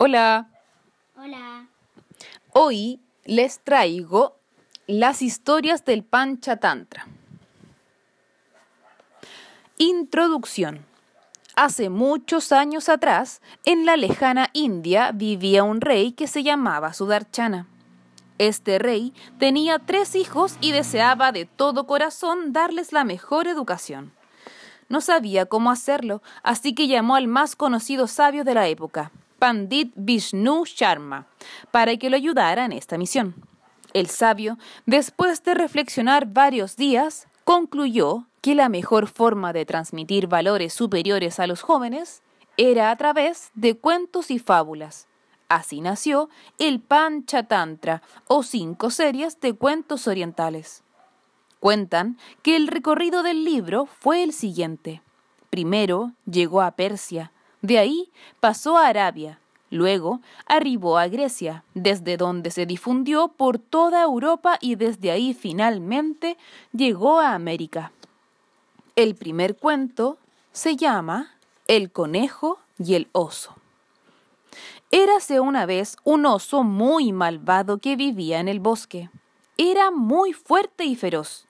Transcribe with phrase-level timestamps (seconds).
[0.00, 0.46] Hola,
[1.16, 1.66] Hola.
[2.52, 4.36] hoy les traigo
[4.86, 7.08] las historias del Panchatantra.
[9.76, 10.86] Introducción.
[11.56, 17.66] Hace muchos años atrás, en la lejana India vivía un rey que se llamaba Sudarchana.
[18.38, 24.12] Este rey tenía tres hijos y deseaba de todo corazón darles la mejor educación.
[24.88, 29.92] No sabía cómo hacerlo, así que llamó al más conocido sabio de la época, Pandit
[29.94, 31.26] Vishnu Sharma,
[31.70, 33.34] para que lo ayudara en esta misión.
[33.94, 40.72] El sabio, después de reflexionar varios días, concluyó que la mejor forma de transmitir valores
[40.72, 42.22] superiores a los jóvenes
[42.56, 45.06] era a través de cuentos y fábulas.
[45.48, 50.82] Así nació el Panchatantra, o cinco series de cuentos orientales.
[51.60, 55.02] Cuentan que el recorrido del libro fue el siguiente.
[55.48, 59.40] Primero llegó a Persia, de ahí pasó a Arabia,
[59.70, 66.36] luego arribó a Grecia, desde donde se difundió por toda Europa y desde ahí finalmente
[66.72, 67.92] llegó a América.
[68.96, 70.18] El primer cuento
[70.52, 71.34] se llama
[71.66, 73.54] El conejo y el oso.
[74.90, 79.10] Érase una vez un oso muy malvado que vivía en el bosque.
[79.58, 81.46] Era muy fuerte y feroz.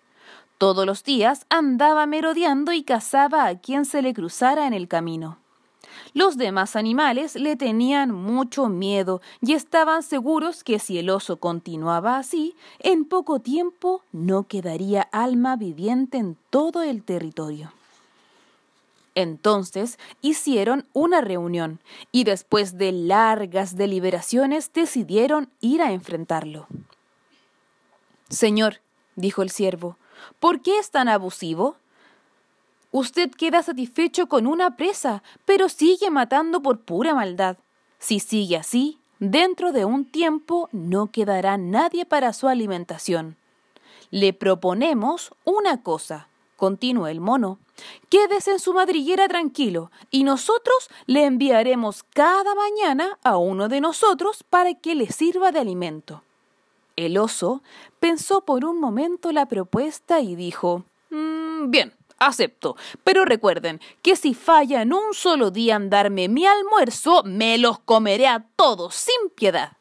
[0.59, 5.39] Todos los días andaba merodeando y cazaba a quien se le cruzara en el camino.
[6.15, 12.19] Los demás animales le tenían mucho miedo y estaban seguros que si el oso continuaba
[12.19, 17.73] así, en poco tiempo no quedaría alma viviente en todo el territorio.
[19.15, 21.81] Entonces hicieron una reunión
[22.13, 26.69] y después de largas deliberaciones decidieron ir a enfrentarlo.
[28.29, 28.81] Señor,
[29.17, 29.97] dijo el siervo,
[30.39, 31.77] ¿por qué es tan abusivo?
[32.91, 37.59] Usted queda satisfecho con una presa, pero sigue matando por pura maldad.
[37.99, 43.37] Si sigue así, dentro de un tiempo no quedará nadie para su alimentación.
[44.11, 47.59] Le proponemos una cosa, continuó el mono.
[48.09, 54.45] Quédese en su madriguera tranquilo, y nosotros le enviaremos cada mañana a uno de nosotros
[54.49, 56.23] para que le sirva de alimento.
[56.97, 57.63] El oso
[58.01, 64.35] pensó por un momento la propuesta y dijo "Mm, Bien, acepto, pero recuerden que si
[64.35, 69.31] falla en un solo día en darme mi almuerzo, me los comeré a todos sin
[69.35, 69.73] piedad.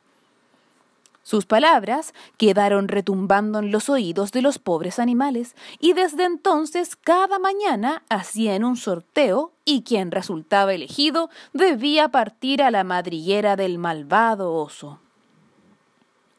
[1.28, 7.38] Sus palabras quedaron retumbando en los oídos de los pobres animales, y desde entonces cada
[7.38, 14.54] mañana hacían un sorteo y quien resultaba elegido debía partir a la madriguera del malvado
[14.54, 15.02] oso.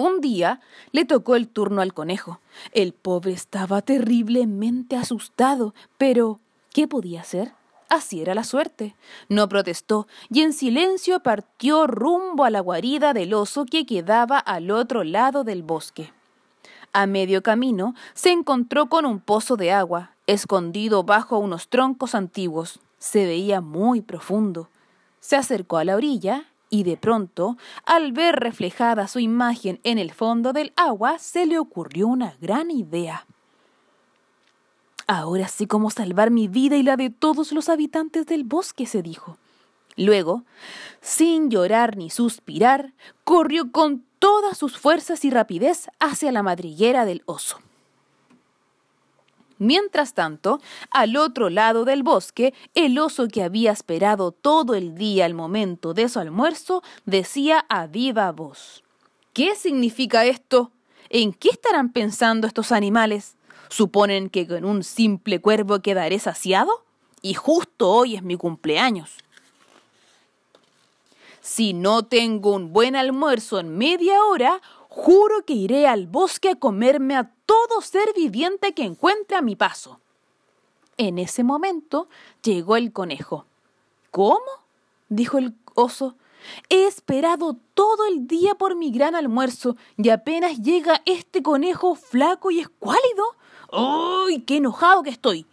[0.00, 0.60] Un día
[0.92, 2.40] le tocó el turno al conejo.
[2.70, 6.38] El pobre estaba terriblemente asustado, pero
[6.72, 7.52] ¿qué podía hacer?
[7.88, 8.94] Así era la suerte.
[9.28, 14.70] No protestó y en silencio partió rumbo a la guarida del oso que quedaba al
[14.70, 16.12] otro lado del bosque.
[16.92, 22.78] A medio camino se encontró con un pozo de agua, escondido bajo unos troncos antiguos.
[22.98, 24.68] Se veía muy profundo.
[25.18, 30.12] Se acercó a la orilla y de pronto, al ver reflejada su imagen en el
[30.12, 33.26] fondo del agua, se le ocurrió una gran idea.
[35.06, 39.02] Ahora sé cómo salvar mi vida y la de todos los habitantes del bosque, se
[39.02, 39.38] dijo.
[39.96, 40.44] Luego,
[41.00, 42.92] sin llorar ni suspirar,
[43.24, 47.58] corrió con todas sus fuerzas y rapidez hacia la madriguera del oso.
[49.58, 50.60] Mientras tanto,
[50.90, 55.94] al otro lado del bosque, el oso que había esperado todo el día al momento
[55.94, 58.82] de su almuerzo decía a viva voz
[59.32, 60.72] ¿Qué significa esto?
[61.10, 63.34] ¿En qué estarán pensando estos animales?
[63.68, 66.84] ¿Suponen que con un simple cuervo quedaré saciado?
[67.22, 69.10] Y justo hoy es mi cumpleaños.
[71.40, 74.60] Si no tengo un buen almuerzo en media hora,
[74.98, 79.54] juro que iré al bosque a comerme a todo ser viviente que encuentre a mi
[79.54, 80.00] paso.
[80.96, 82.08] En ese momento
[82.42, 83.46] llegó el conejo.
[84.10, 84.50] ¿Cómo?
[85.08, 86.16] dijo el oso.
[86.68, 92.50] He esperado todo el día por mi gran almuerzo y apenas llega este conejo flaco
[92.50, 93.36] y escuálido.
[93.72, 95.46] ¡Uy, qué enojado que estoy!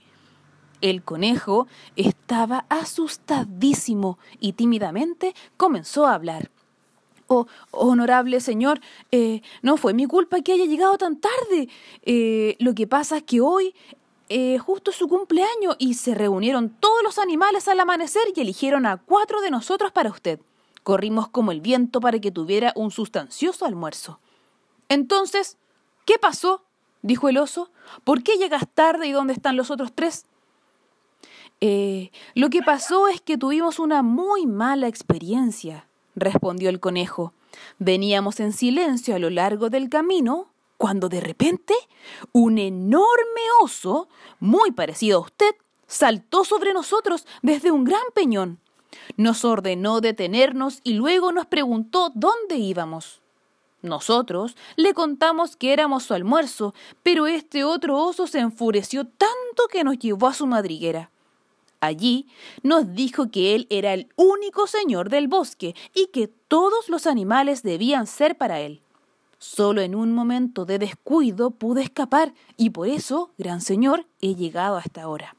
[0.81, 6.49] El conejo estaba asustadísimo y tímidamente comenzó a hablar.
[7.27, 8.79] Oh, honorable señor,
[9.11, 11.69] eh, no fue mi culpa que haya llegado tan tarde.
[12.03, 13.73] Eh, lo que pasa es que hoy
[14.29, 18.97] eh, justo su cumpleaños y se reunieron todos los animales al amanecer y eligieron a
[18.97, 20.39] cuatro de nosotros para usted.
[20.83, 24.19] Corrimos como el viento para que tuviera un sustancioso almuerzo.
[24.89, 25.57] Entonces,
[26.05, 26.63] ¿qué pasó?
[27.05, 27.69] dijo el oso.
[28.03, 30.25] ¿Por qué llegas tarde y dónde están los otros tres?
[31.61, 37.33] Eh, lo que pasó es que tuvimos una muy mala experiencia, respondió el conejo.
[37.79, 41.73] Veníamos en silencio a lo largo del camino cuando de repente
[42.31, 44.09] un enorme oso,
[44.39, 45.55] muy parecido a usted,
[45.87, 48.59] saltó sobre nosotros desde un gran peñón.
[49.17, 53.21] Nos ordenó detenernos y luego nos preguntó dónde íbamos.
[53.81, 56.73] Nosotros le contamos que éramos su almuerzo,
[57.03, 61.11] pero este otro oso se enfureció tanto que nos llevó a su madriguera.
[61.85, 62.27] Allí
[62.63, 67.61] nos dijo que él era el único señor del bosque y que todos los animales
[67.61, 68.81] debían ser para él.
[69.37, 74.77] Solo en un momento de descuido pude escapar y por eso, gran señor, he llegado
[74.77, 75.35] hasta ahora.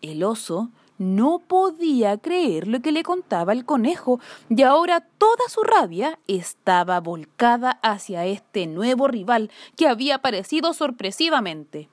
[0.00, 4.18] El oso no podía creer lo que le contaba el conejo
[4.48, 11.90] y ahora toda su rabia estaba volcada hacia este nuevo rival que había aparecido sorpresivamente.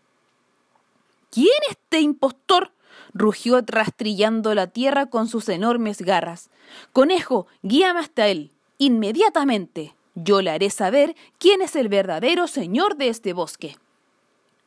[1.32, 2.72] ¿Quién es este impostor?
[3.14, 6.50] Rugió rastrillando la tierra con sus enormes garras.
[6.94, 8.52] Conejo, guíame hasta él.
[8.78, 9.96] Inmediatamente.
[10.16, 13.76] Yo le haré saber quién es el verdadero señor de este bosque.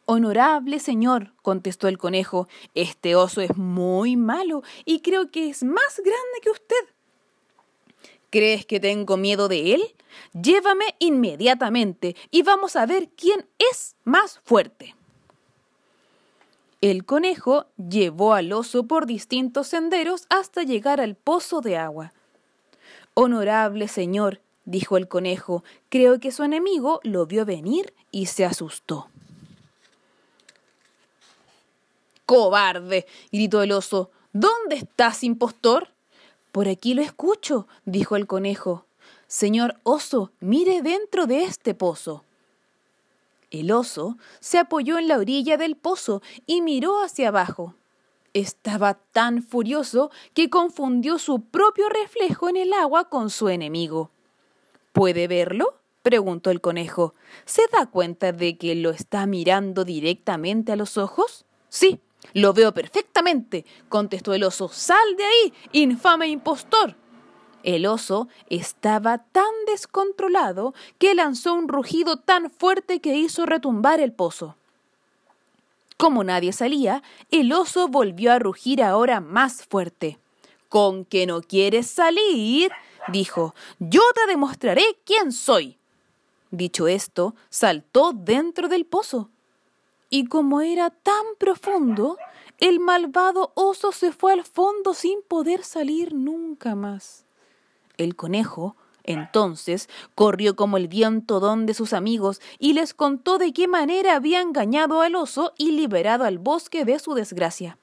[0.06, 5.96] Honorable señor, contestó el conejo, este oso es muy malo y creo que es más
[5.98, 6.84] grande que usted.
[8.30, 9.82] ¿Crees que tengo miedo de él?
[10.40, 14.94] Llévame inmediatamente y vamos a ver quién es más fuerte.
[16.80, 22.14] El conejo llevó al oso por distintos senderos hasta llegar al pozo de agua.
[23.12, 29.08] Honorable señor, dijo el conejo, creo que su enemigo lo vio venir y se asustó.
[32.24, 34.10] Cobarde, gritó el oso.
[34.32, 35.88] ¿Dónde estás, impostor?
[36.50, 38.86] Por aquí lo escucho, dijo el conejo.
[39.26, 42.24] Señor oso, mire dentro de este pozo.
[43.50, 47.74] El oso se apoyó en la orilla del pozo y miró hacia abajo.
[48.32, 54.10] Estaba tan furioso que confundió su propio reflejo en el agua con su enemigo.
[54.92, 55.74] ¿Puede verlo?
[56.02, 57.14] preguntó el conejo.
[57.44, 61.44] ¿Se da cuenta de que lo está mirando directamente a los ojos?
[61.68, 62.00] Sí,
[62.32, 64.68] lo veo perfectamente, contestó el oso.
[64.68, 66.96] Sal de ahí, infame impostor.
[67.62, 74.12] El oso estaba tan descontrolado que lanzó un rugido tan fuerte que hizo retumbar el
[74.12, 74.56] pozo.
[75.96, 80.18] Como nadie salía, el oso volvió a rugir ahora más fuerte.
[80.68, 82.72] ¿Con que no quieres salir?
[83.08, 83.54] dijo.
[83.78, 85.76] Yo te demostraré quién soy.
[86.50, 89.30] Dicho esto, saltó dentro del pozo
[90.10, 92.18] y como era tan profundo,
[92.58, 97.24] el malvado oso se fue al fondo sin poder salir nunca más.
[98.00, 103.68] El conejo, entonces, corrió como el viento donde sus amigos y les contó de qué
[103.68, 107.76] manera había engañado al oso y liberado al bosque de su desgracia.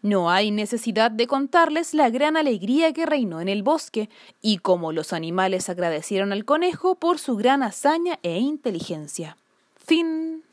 [0.00, 4.08] No hay necesidad de contarles la gran alegría que reinó en el bosque
[4.40, 9.36] y cómo los animales agradecieron al conejo por su gran hazaña e inteligencia.
[9.76, 10.44] Fin.